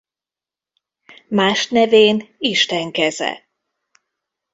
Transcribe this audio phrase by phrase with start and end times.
[1.37, 2.17] Más nevén
[2.55, 3.31] isten keze.